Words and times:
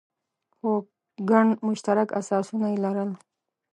خو 0.57 0.71
ګڼ 1.29 1.45
مشترک 1.67 2.09
اساسونه 2.19 2.67
یې 2.71 2.77
لرل. 2.83 3.09